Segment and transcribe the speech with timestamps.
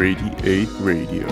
[0.00, 1.28] Radiate Radio,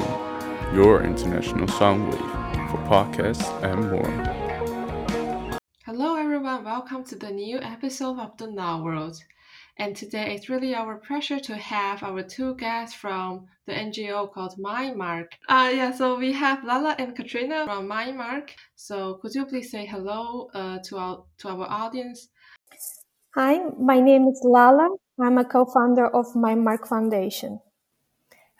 [0.75, 5.59] your international soundwave for podcasts and more.
[5.87, 6.64] Hello, everyone.
[6.64, 9.17] Welcome to the new episode of the Now World.
[9.79, 14.57] And today it's really our pleasure to have our two guests from the NGO called
[14.59, 15.29] MineMark.
[15.48, 18.50] Uh, yeah, so we have Lala and Katrina from MineMark.
[18.77, 22.29] So could you please say hello uh, to our to our audience?
[23.35, 24.91] Hi, my name is Lala.
[25.19, 27.61] I'm a co-founder of MineMark Foundation.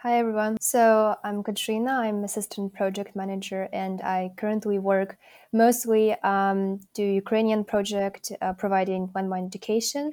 [0.03, 0.59] Hi everyone.
[0.61, 1.91] So I'm Katrina.
[1.91, 5.19] I'm assistant project manager, and I currently work
[5.53, 10.13] mostly um, do Ukrainian project uh, providing landmine education.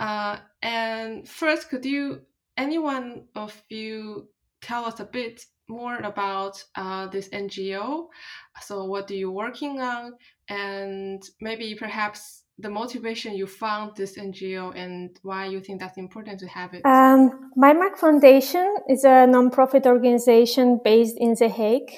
[0.00, 2.22] Uh, and first, could you
[2.56, 4.26] anyone of you
[4.62, 8.06] tell us a bit more about uh, this NGO?
[8.62, 10.14] So, what are you working on,
[10.48, 16.40] and maybe perhaps the motivation you found this NGO and why you think that's important
[16.40, 16.84] to have it?
[16.86, 21.90] Um, MineMark Foundation is a nonprofit organization based in The Hague.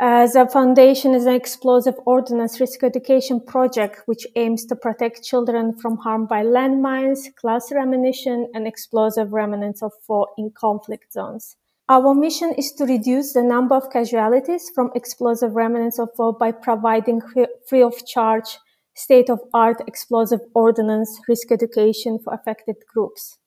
[0.00, 5.76] Uh, the foundation is an explosive ordnance risk education project which aims to protect children
[5.76, 11.56] from harm by landmines, cluster ammunition, and explosive remnants of war in conflict zones.
[11.88, 16.52] Our mission is to reduce the number of casualties from explosive remnants of war by
[16.52, 17.20] providing
[17.68, 18.56] free of charge
[19.00, 23.38] state of art explosive ordnance risk education for affected groups.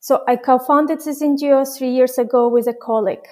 [0.00, 3.26] So I co-founded this NGO three years ago with a colleague.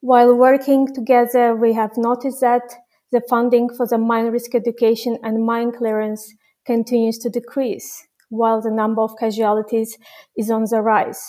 [0.00, 2.62] While working together, we have noticed that
[3.10, 6.34] the funding for the mine risk education and mine clearance
[6.66, 9.96] continues to decrease, while the number of casualties
[10.36, 11.22] is on the rise.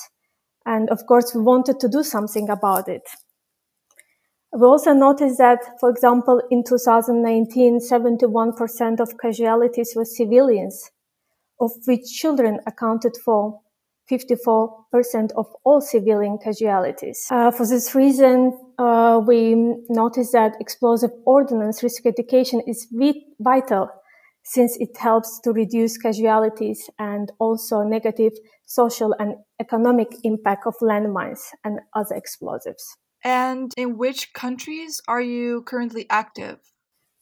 [0.66, 3.04] And of course, we wanted to do something about it.
[4.52, 10.90] We also noticed that, for example, in 2019, 71% of casualties were civilians,
[11.60, 13.60] of which children accounted for
[14.10, 17.28] 54% of all civilian casualties.
[17.30, 19.56] Uh, for this reason, uh, we
[19.90, 22.88] noticed that explosive ordnance risk education is
[23.40, 23.90] vital
[24.44, 28.34] since it helps to reduce casualties and also negative
[28.66, 32.98] social and economic impact of landmines and other explosives.
[33.24, 36.60] And in which countries are you currently active?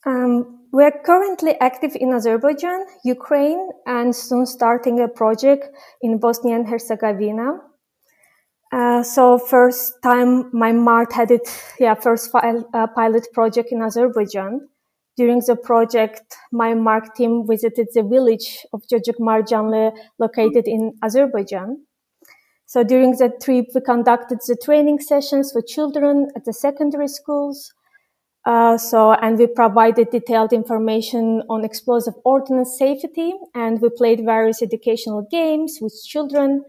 [0.06, 5.68] Um, we're currently active in Azerbaijan, Ukraine, and soon starting a project
[6.00, 7.60] in Bosnia and Herzegovina.
[8.70, 11.48] Uh, so first time MineMark had it,
[11.80, 14.68] yeah, first file, uh, pilot project in Azerbaijan.
[15.16, 21.87] During the project, MineMark team visited the village of Jojik Marjanli located in Azerbaijan.
[22.68, 27.72] So during that trip, we conducted the training sessions for children at the secondary schools.
[28.44, 34.60] Uh, so, and we provided detailed information on explosive ordnance safety, and we played various
[34.60, 36.62] educational games with children.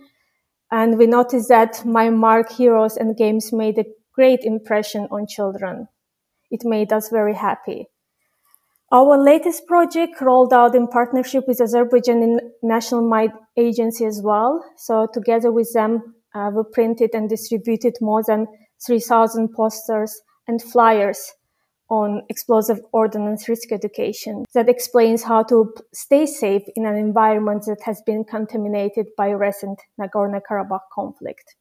[0.72, 5.90] And we noticed that MineMark heroes and games made a great impression on children.
[6.50, 7.88] It made us very happy.
[8.92, 14.66] Our latest project rolled out in partnership with Azerbaijan National Mine Agency as well.
[14.78, 18.48] So together with them, uh, we printed and distributed more than
[18.84, 21.34] 3,000 posters and flyers
[21.92, 27.84] on explosive ordnance risk education that explains how to stay safe in an environment that
[27.84, 31.56] has been contaminated by recent Nagorno-Karabakh conflict.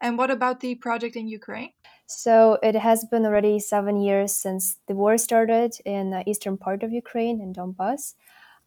[0.00, 1.70] And what about the project in Ukraine?
[2.06, 6.82] So it has been already seven years since the war started in the eastern part
[6.82, 8.14] of Ukraine in Donbass.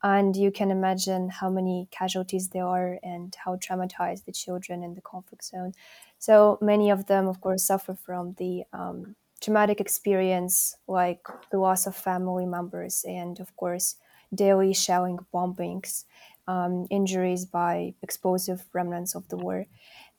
[0.04, 4.94] And you can imagine how many casualties there are and how traumatized the children in
[4.94, 5.74] the conflict zone.
[6.20, 11.88] So many of them, of course, suffer from the um, traumatic experience, like the loss
[11.88, 13.96] of family members, and of course,
[14.34, 16.06] daily shelling bombings,
[16.48, 19.66] um, injuries by explosive remnants of the war.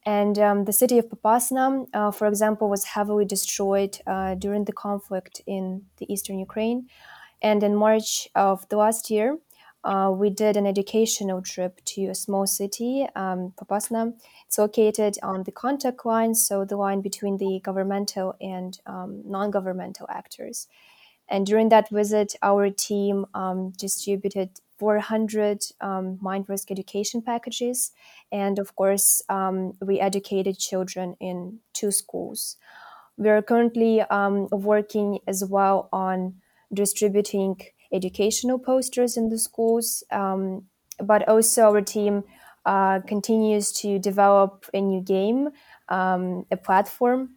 [0.06, 4.72] And um, the city of Popasna, uh, for example, was heavily destroyed uh, during the
[4.72, 6.88] conflict in the eastern Ukraine.
[7.40, 9.38] And in March of the last year,
[9.84, 14.14] uh, we did an educational trip to a small city, um, Popasna.
[14.46, 19.50] It's located on the contact line, so the line between the governmental and um, non
[19.50, 20.68] governmental actors.
[21.28, 27.92] And during that visit, our team um, distributed 400 um, mine risk education packages.
[28.30, 32.56] And of course, um, we educated children in two schools.
[33.16, 36.34] We are currently um, working as well on
[36.72, 37.60] distributing
[37.92, 40.64] educational posters in the schools, um,
[40.98, 42.24] but also our team
[42.66, 45.50] uh, continues to develop a new game,
[45.88, 47.33] um, a platform,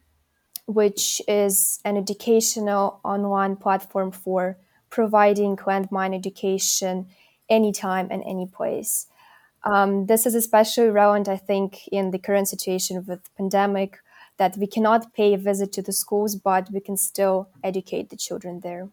[0.68, 4.58] which is an educational online platform for
[4.90, 7.08] providing landmine education
[7.50, 9.08] anytime and any place.
[9.64, 14.00] Um, this is especially relevant, I think, in the current situation with pandemic,
[14.38, 18.16] that we cannot pay a visit to the schools, but we can still educate the
[18.16, 18.90] children there.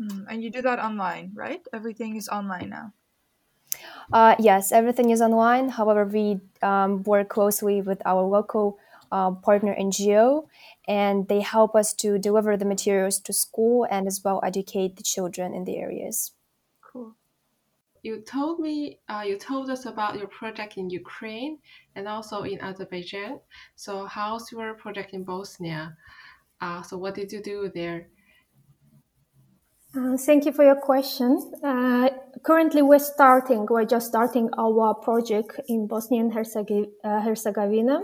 [0.00, 1.60] Mm, and you do that online, right?
[1.72, 2.92] Everything is online now.
[4.12, 5.68] Uh, yes, everything is online.
[5.68, 8.78] However, we um, work closely with our local
[9.12, 10.46] uh, partner NGO,
[10.86, 15.02] and they help us to deliver the materials to school and as well educate the
[15.02, 16.32] children in the areas.
[16.80, 17.14] Cool.
[18.02, 21.58] You told me, uh, you told us about your project in Ukraine
[21.96, 23.40] and also in Azerbaijan.
[23.76, 25.96] So, how's your project in Bosnia?
[26.60, 28.08] Uh, so, what did you do there?
[29.96, 31.38] Uh, thank you for your question.
[31.64, 32.10] Uh,
[32.42, 38.02] currently, we're starting, we're just starting our project in Bosnia and uh, Herzegovina.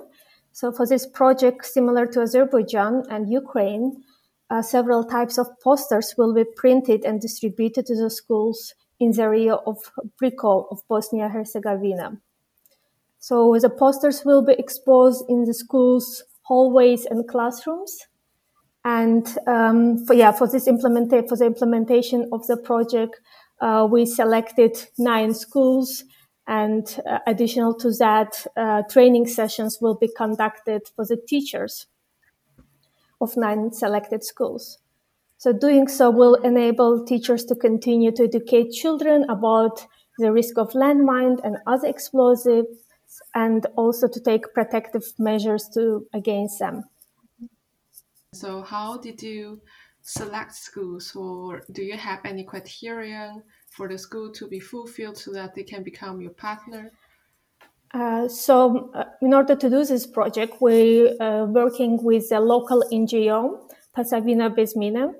[0.54, 4.04] So, for this project, similar to Azerbaijan and Ukraine,
[4.50, 9.22] uh, several types of posters will be printed and distributed to the schools in the
[9.22, 9.78] area of
[10.16, 12.18] Prikol of Bosnia Herzegovina.
[13.18, 18.06] So, the posters will be exposed in the schools' hallways and classrooms
[18.84, 23.20] and um, for yeah, for this implementation for the implementation of the project,
[23.60, 26.04] uh, we selected nine schools,
[26.46, 31.86] and uh, additional to that, uh, training sessions will be conducted for the teachers
[33.20, 34.78] of nine selected schools.
[35.38, 39.86] So doing so will enable teachers to continue to educate children about
[40.18, 42.68] the risk of landmine and other explosives,
[43.34, 46.84] and also to take protective measures to against them.
[48.32, 49.60] So, how did you
[50.02, 53.42] select schools, or do you have any criterion
[53.76, 56.92] for the school to be fulfilled so that they can become your partner?
[57.92, 62.40] Uh, so, uh, in order to do this project, we are uh, working with a
[62.40, 65.12] local NGO, Posavina Bezmina.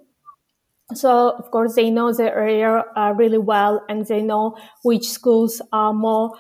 [0.93, 5.63] So, of course, they know the area uh, really well and they know which schools
[5.73, 6.33] are more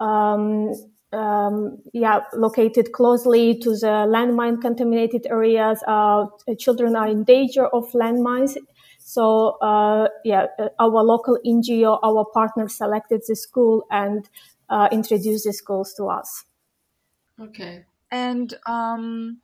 [0.00, 0.72] um,
[1.12, 5.82] um, yeah, located closely to the landmine contaminated areas.
[5.86, 6.26] Uh,
[6.58, 8.56] children are in danger of landmines.
[9.08, 14.28] So, uh, yeah, uh, our local NGO, our partner selected the school and
[14.68, 16.44] uh, introduced the schools to us.
[17.40, 17.86] Okay.
[18.10, 19.40] And um,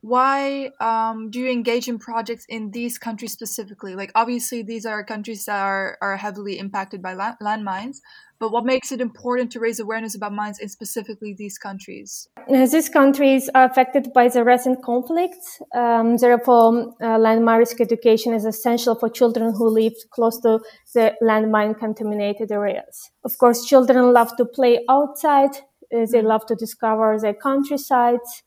[0.00, 3.94] why um, do you engage in projects in these countries specifically?
[3.94, 7.98] Like, obviously, these are countries that are, are heavily impacted by landmines,
[8.40, 12.28] but what makes it important to raise awareness about mines in specifically these countries?
[12.48, 15.60] These countries are affected by the recent conflicts.
[15.74, 20.60] Um, therefore, uh, landmine risk education is essential for children who live close to
[20.94, 23.10] the landmine contaminated areas.
[23.24, 25.50] Of course, children love to play outside.
[25.94, 28.42] Uh, they love to discover their countrysides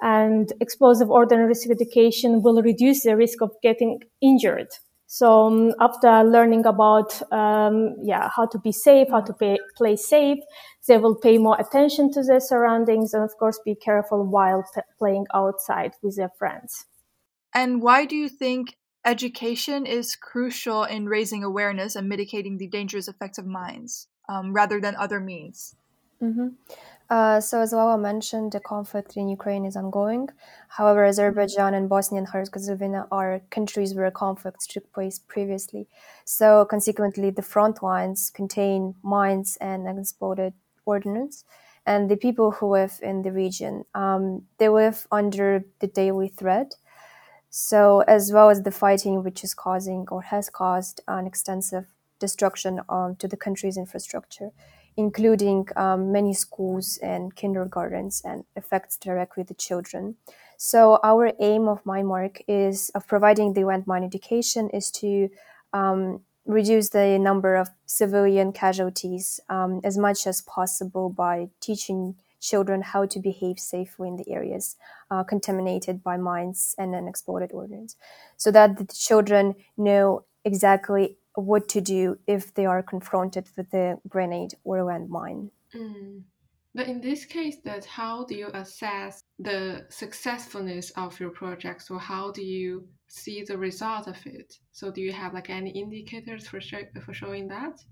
[0.00, 4.68] and explosive ordnance risk education will reduce the risk of getting injured.
[5.06, 9.96] So um, after learning about um, yeah how to be safe, how to pay, play
[9.96, 10.38] safe,
[10.88, 14.80] they will pay more attention to their surroundings and of course be careful while p-
[14.98, 16.86] playing outside with their friends.
[17.54, 23.08] And why do you think education is crucial in raising awareness and mitigating the dangerous
[23.08, 25.74] effects of mines um, rather than other means?
[26.22, 26.48] Mm-hmm.
[27.08, 30.28] Uh, so, as Lala mentioned, the conflict in Ukraine is ongoing.
[30.68, 35.86] However, Azerbaijan and Bosnia and Herzegovina are countries where conflicts took place previously.
[36.24, 41.44] So, consequently, the front lines contain mines and exploded ordnance.
[41.86, 46.74] And the people who live in the region, um, they live under the daily threat.
[47.50, 51.86] So, as well as the fighting, which is causing or has caused an extensive
[52.18, 54.50] destruction um, to the country's infrastructure
[54.96, 60.16] including um, many schools and kindergartens and affects directly the children.
[60.56, 65.28] So our aim of MineMark is of providing the landmine education is to
[65.72, 72.80] um, reduce the number of civilian casualties um, as much as possible by teaching children
[72.82, 74.76] how to behave safely in the areas
[75.10, 77.96] uh, contaminated by mines and unexploded ordnance,
[78.36, 83.98] so that the children know exactly what to do if they are confronted with a
[84.08, 85.50] grenade or a landmine.
[85.74, 86.22] Mm.
[86.74, 91.82] But in this case, that how do you assess the successfulness of your project?
[91.82, 94.58] So how do you see the result of it?
[94.72, 97.82] So do you have like any indicators for show, for showing that?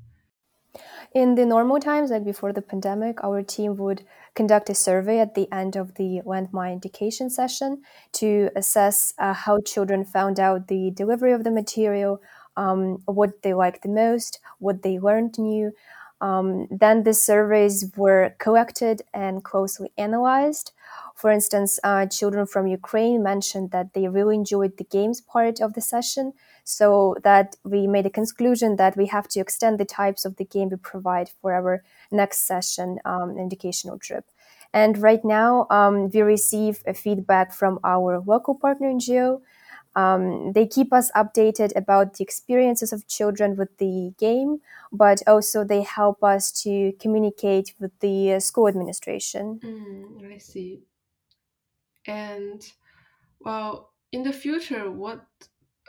[1.15, 5.35] In the normal times, like before the pandemic, our team would conduct a survey at
[5.35, 7.83] the end of the landmine education session
[8.13, 12.21] to assess uh, how children found out the delivery of the material,
[12.57, 15.73] um, what they liked the most, what they learned new.
[16.21, 20.73] Um, then the surveys were collected and closely analyzed.
[21.15, 25.75] For instance, uh, children from Ukraine mentioned that they really enjoyed the games part of
[25.75, 26.33] the session,
[26.65, 30.45] so that we made a conclusion that we have to extend the types of the
[30.45, 34.25] game we provide for our next session um, educational trip.
[34.73, 39.41] And right now, um, we receive a feedback from our local partner NGO.
[39.97, 44.61] Um, they keep us updated about the experiences of children with the game,
[44.93, 49.61] but also they help us to communicate with the uh, school administration.
[49.63, 50.83] Mm, I see.
[52.07, 52.67] And
[53.41, 55.25] well, in the future, what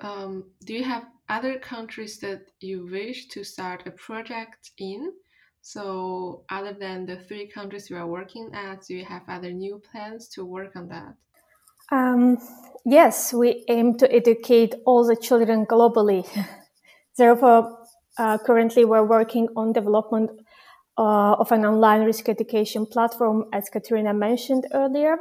[0.02, 5.14] um, do you have other countries that you wish to start a project in?
[5.62, 9.80] So, other than the three countries you are working at, do you have other new
[9.80, 11.16] plans to work on that?
[11.92, 12.38] Um,
[12.86, 16.26] yes, we aim to educate all the children globally.
[17.18, 17.78] Therefore,
[18.18, 20.32] uh, currently we're working on development
[20.98, 25.18] uh, of an online risk education platform, as Katerina mentioned earlier.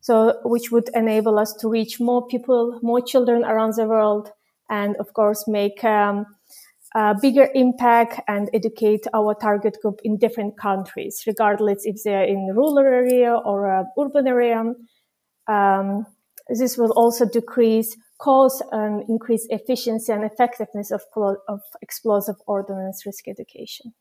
[0.00, 4.30] So, which would enable us to reach more people, more children around the world,
[4.70, 6.24] and of course, make um,
[6.94, 12.46] a bigger impact and educate our target group in different countries, regardless if they're in
[12.54, 14.72] rural area or a urban area.
[15.48, 16.06] Um,
[16.48, 21.02] this will also decrease cost and increase efficiency and effectiveness of,
[21.48, 23.94] of explosive ordnance risk education.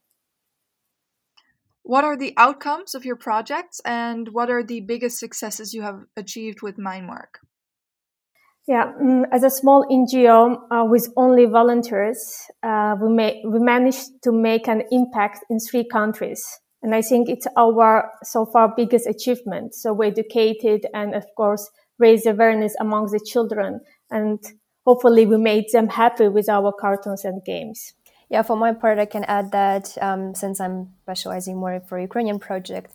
[1.83, 6.01] What are the outcomes of your projects and what are the biggest successes you have
[6.17, 7.39] achieved with MineMark?
[8.67, 14.21] Yeah, um, as a small NGO uh, with only volunteers, uh, we, may, we managed
[14.23, 16.45] to make an impact in three countries.
[16.83, 19.75] And I think it's our so far biggest achievement.
[19.75, 23.81] So we educated and of course raised awareness among the children
[24.11, 24.39] and
[24.85, 27.93] hopefully we made them happy with our cartoons and games.
[28.29, 32.39] Yeah, for my part, I can add that um, since I'm specializing more for Ukrainian
[32.39, 32.93] project,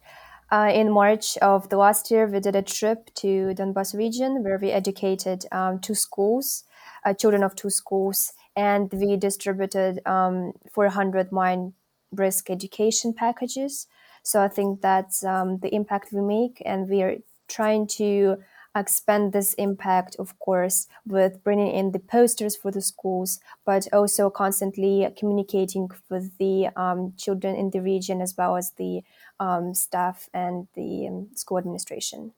[0.52, 4.58] uh, in March of the last year, we did a trip to Donbas region where
[4.58, 6.64] we educated um, two schools,
[7.06, 11.72] uh, children of two schools, and we distributed um, 400 mine
[12.12, 13.86] risk education packages.
[14.22, 17.16] So I think that's um, the impact we make, and we are
[17.48, 18.38] trying to
[18.74, 24.30] expand this impact, of course, with bringing in the posters for the schools, but also
[24.30, 29.02] constantly communicating with the um, children in the region as well as the
[29.40, 32.32] um, staff and the um, school administration.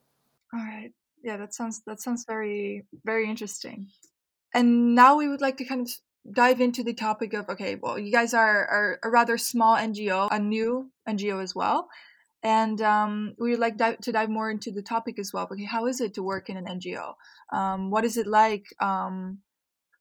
[0.53, 0.93] All right.
[1.23, 3.89] Yeah, that sounds that sounds very very interesting.
[4.53, 5.93] And now we would like to kind of
[6.31, 10.29] dive into the topic of okay, well, you guys are, are a rather small NGO,
[10.31, 11.89] a new NGO as well
[12.45, 15.49] and um, we would like to dive more into the topic as well.
[15.51, 17.15] Okay, how is it to work in an NGO?
[17.51, 18.67] Um, what is it like?
[18.81, 19.39] Um,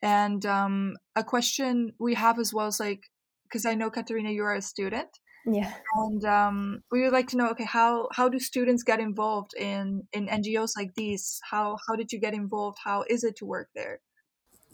[0.01, 3.03] and um, a question we have as well is like,
[3.43, 5.07] because I know Katerina, you are a student.
[5.45, 5.71] Yeah.
[5.95, 10.03] And um, we would like to know, okay, how how do students get involved in
[10.11, 11.39] in NGOs like these?
[11.49, 12.79] How how did you get involved?
[12.83, 13.99] How is it to work there?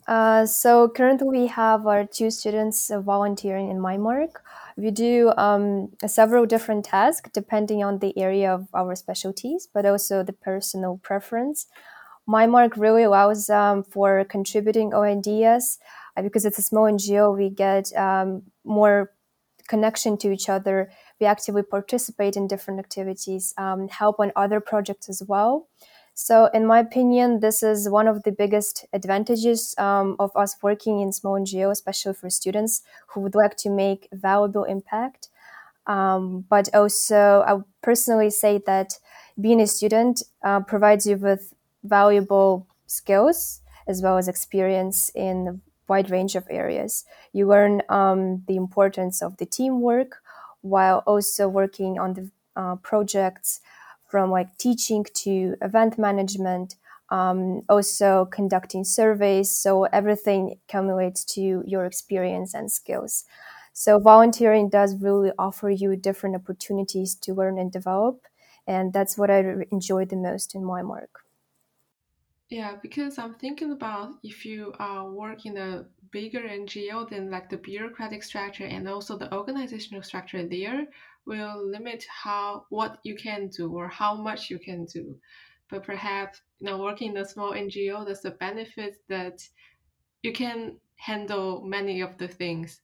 [0.10, 4.38] Uh, so currently we have our two students volunteering in MineMark.
[4.76, 10.24] We do um, several different tasks depending on the area of our specialties, but also
[10.24, 11.68] the personal preference.
[12.28, 15.78] MineMark really allows um, for contributing ideas
[16.18, 17.38] uh, because it's a small NGO.
[17.38, 19.12] We get um, more
[19.68, 20.90] connection to each other.
[21.20, 25.68] We actively participate in different activities, um, help on other projects as well.
[26.22, 31.00] So, in my opinion, this is one of the biggest advantages um, of us working
[31.00, 35.30] in small NGO, especially for students who would like to make valuable impact.
[35.88, 39.00] Um, but also, I personally say that
[39.40, 41.54] being a student uh, provides you with
[41.86, 45.58] valuable skills as well as experience in a
[45.88, 47.06] wide range of areas.
[47.32, 50.18] You learn um, the importance of the teamwork
[50.60, 53.62] while also working on the uh, projects
[54.10, 56.76] from like teaching to event management,
[57.10, 59.50] um, also conducting surveys.
[59.52, 63.26] So everything accumulates to your experience and skills.
[63.74, 68.28] So volunteering does really offer you different opportunities to learn and develop.
[68.68, 69.40] And that's what I
[69.72, 71.24] enjoy the most in MineMark.
[72.50, 77.50] Yeah, because I'm thinking about if you uh, work in a bigger NGO, then like
[77.50, 80.88] the bureaucratic structure and also the organizational structure there
[81.26, 85.16] will limit how what you can do or how much you can do.
[85.70, 89.48] But perhaps you know working in a small NGO, there's a benefit that
[90.24, 92.82] you can handle many of the things,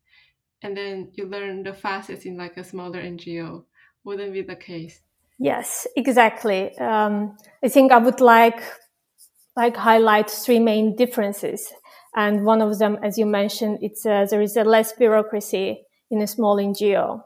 [0.61, 3.63] and then you learn the fastest in like a smaller NGO.
[4.03, 5.01] Wouldn't be the case.
[5.39, 6.77] Yes, exactly.
[6.77, 8.61] Um, I think I would like
[9.55, 11.73] like highlight three main differences.
[12.15, 16.21] And one of them, as you mentioned, it's uh, there is a less bureaucracy in
[16.21, 17.23] a small NGO.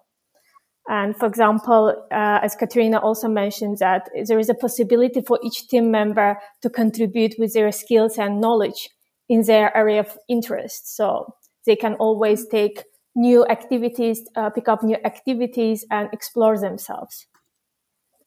[0.87, 5.67] And for example, uh, as Katerina also mentioned, that there is a possibility for each
[5.67, 8.89] team member to contribute with their skills and knowledge
[9.29, 10.95] in their area of interest.
[10.95, 12.83] So they can always take
[13.15, 17.27] new activities, uh, pick up new activities and explore themselves.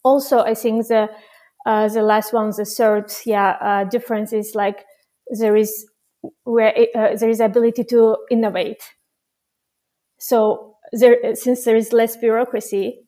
[0.05, 1.09] also, I think the
[1.65, 4.85] uh, the last one, the third, yeah, uh, difference is like
[5.39, 5.87] there is
[6.45, 8.83] where it, uh, there is ability to innovate.
[10.19, 13.01] So there, since there is less bureaucracy,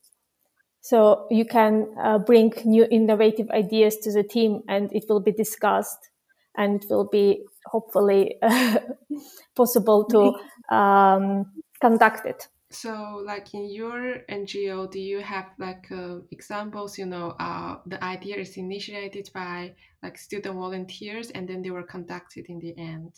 [0.81, 5.33] so you can uh, bring new innovative ideas to the team, and it will be
[5.33, 6.11] discussed,
[6.57, 8.37] and it will be hopefully
[9.57, 11.47] possible to um,
[11.81, 12.49] conduct it.
[12.75, 16.99] So, like in your NGO, do you have like uh, examples?
[16.99, 21.85] You know, uh, the idea is initiated by like student volunteers, and then they were
[21.85, 23.13] conducted in the end.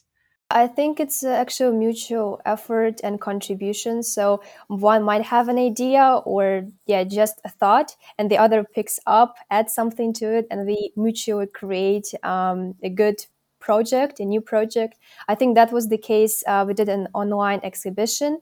[0.51, 4.03] I think it's actual mutual effort and contribution.
[4.03, 9.01] So one might have an idea or yeah, just a thought, and the other picks
[9.07, 13.27] up, adds something to it, and we mutually create um, a good
[13.59, 14.97] project, a new project.
[15.29, 16.45] I think that was the case.
[16.47, 18.41] Uh, we did an online exhibition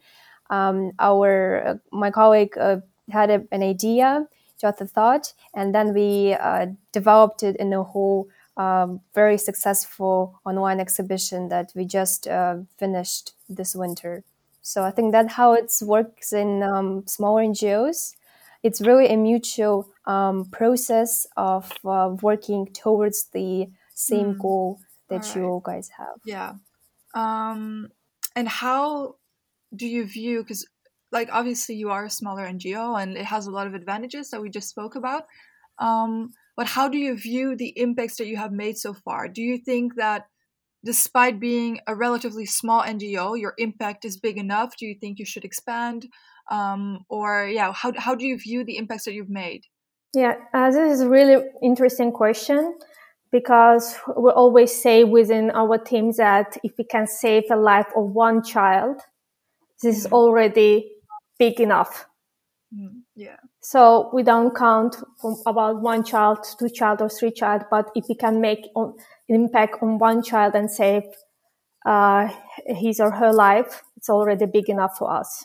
[0.54, 2.78] um, our uh, my colleague uh,
[3.10, 4.26] had a, an idea,
[4.60, 10.40] just a thought, and then we uh, developed it in a whole um, very successful
[10.44, 14.22] online exhibition that we just uh, finished this winter.
[14.62, 18.14] So I think that how it works in um, smaller NGOs.
[18.62, 24.38] It's really a mutual um, process of uh, working towards the same mm.
[24.38, 25.36] goal that right.
[25.36, 26.16] you guys have.
[26.24, 26.54] Yeah.
[27.14, 27.90] Um,
[28.34, 29.16] and how
[29.76, 30.66] do you view because
[31.12, 34.40] like obviously you are a smaller ngo and it has a lot of advantages that
[34.40, 35.24] we just spoke about
[35.78, 39.28] um, but how do you view the impacts that you have made so far?
[39.28, 40.26] Do you think that
[40.84, 44.76] despite being a relatively small ngo your impact is big enough?
[44.76, 46.06] Do you think you should expand?
[46.50, 49.62] Um, or yeah how, how do you view the impacts that you've made?
[50.14, 52.76] Yeah uh, this is a really interesting question
[53.32, 58.10] because we always say within our teams that if we can save a life of
[58.10, 59.00] one child
[59.82, 60.92] this is already
[61.38, 62.06] big enough.
[62.74, 63.36] Mm, yeah.
[63.60, 68.04] So we don't count from about one child, two child, or three child, but if
[68.08, 68.94] we can make on,
[69.28, 71.04] impact on one child and save
[71.86, 72.28] uh,
[72.66, 75.44] his or her life, it's already big enough for us.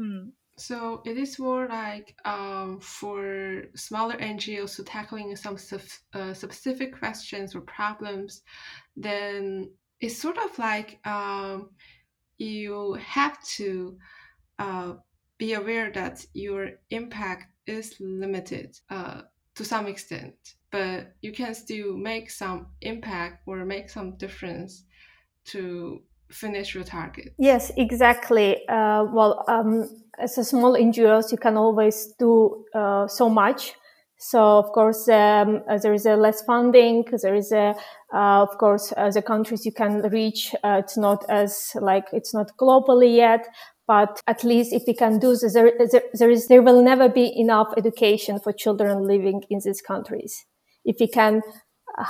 [0.00, 0.32] Mm.
[0.58, 5.56] So it is more like um, for smaller NGOs to tackling some
[6.14, 8.42] uh, specific questions or problems,
[8.96, 11.70] then it's sort of like um,
[12.38, 13.98] you have to
[14.58, 14.94] uh,
[15.38, 19.22] be aware that your impact is limited uh,
[19.54, 20.34] to some extent,
[20.70, 24.84] but you can still make some impact or make some difference
[25.44, 27.34] to finish your target.
[27.38, 28.66] Yes, exactly.
[28.68, 33.74] Uh, well, um, as a small NGOs, you can always do uh, so much.
[34.18, 37.04] So of course, um, uh, there is a less funding.
[37.22, 37.74] There is a,
[38.12, 40.54] uh, of course, uh, the countries you can reach.
[40.64, 43.46] Uh, it's not as like it's not globally yet,
[43.86, 47.08] but at least if we can do this, there, there, there is there will never
[47.08, 50.44] be enough education for children living in these countries.
[50.84, 51.42] If we can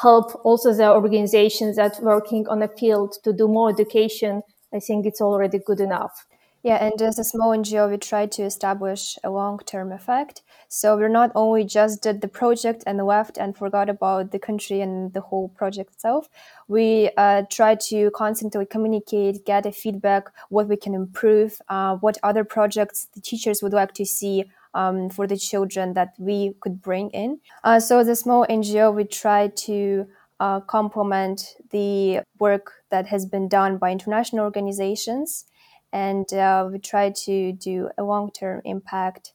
[0.03, 4.43] help also the organizations that working on a field to do more education,
[4.75, 6.27] I think it's already good enough.
[6.69, 10.43] Yeah, and as a small NGO, we try to establish a long-term effect.
[10.69, 14.83] So we're not only just did the project and left and forgot about the country
[14.83, 16.29] and the whole project itself.
[16.69, 22.19] We uh, try to constantly communicate, get a feedback, what we can improve, uh, what
[22.23, 26.83] other projects the teachers would like to see um, for the children that we could
[26.83, 27.41] bring in.
[27.65, 30.07] Uh, so as a small NGO, we try to
[30.39, 35.47] uh, complement the work that has been done by international organizations
[35.93, 39.33] and uh, we try to do a long-term impact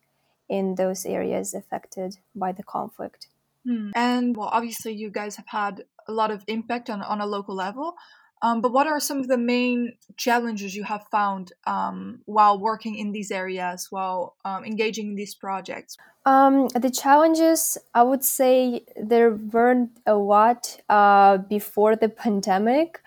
[0.50, 3.28] in those areas affected by the conflict.
[3.66, 3.92] Hmm.
[3.96, 7.56] And well, obviously, you guys have had a lot of impact on, on a local
[7.56, 7.96] level.
[8.44, 12.96] Um, but what are some of the main challenges you have found um, while working
[12.98, 15.96] in these areas, while um, engaging in these projects?
[16.26, 23.02] Um, the challenges, I would say, there weren't a lot uh, before the pandemic.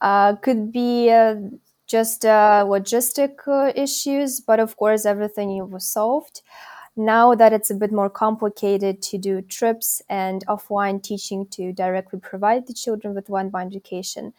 [0.00, 1.36] Uh, could be uh,
[1.90, 6.42] just uh, logistic uh, issues, but of course, everything was solved.
[6.96, 12.20] Now that it's a bit more complicated to do trips and offline teaching to directly
[12.20, 14.32] provide the children with one-by education.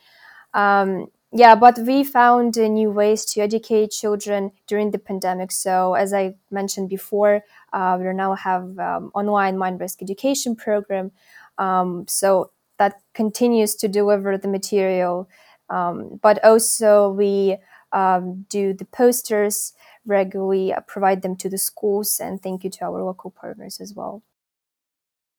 [0.53, 5.51] Um, yeah, but we found uh, new ways to educate children during the pandemic.
[5.51, 11.11] So, as I mentioned before, uh, we now have um, online mine risk education program.
[11.57, 15.29] Um, so that continues to deliver the material
[15.71, 17.57] um, but also we
[17.93, 19.73] um, do the posters
[20.05, 23.93] regularly, uh, provide them to the schools, and thank you to our local partners as
[23.93, 24.23] well.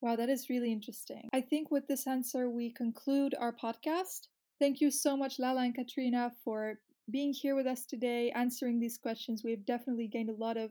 [0.00, 1.28] Wow, that is really interesting.
[1.32, 4.28] I think with this answer, we conclude our podcast.
[4.58, 6.78] Thank you so much, Lala and Katrina, for
[7.10, 9.42] being here with us today, answering these questions.
[9.44, 10.70] We've definitely gained a lot of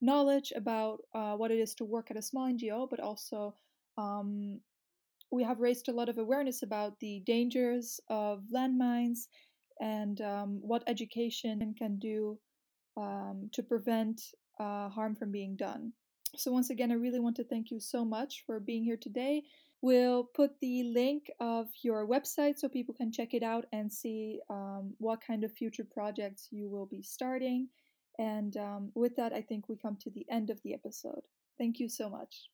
[0.00, 3.54] knowledge about uh, what it is to work at a small NGO, but also
[3.98, 4.60] um,
[5.32, 9.28] we have raised a lot of awareness about the dangers of landmines
[9.80, 12.38] and um, what education can do
[12.98, 14.20] um, to prevent
[14.60, 15.92] uh, harm from being done.
[16.36, 19.42] So, once again, I really want to thank you so much for being here today.
[19.80, 24.38] We'll put the link of your website so people can check it out and see
[24.48, 27.68] um, what kind of future projects you will be starting.
[28.18, 31.22] And um, with that, I think we come to the end of the episode.
[31.58, 32.48] Thank you so much.